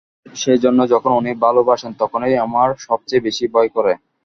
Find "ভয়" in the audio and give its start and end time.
3.53-3.69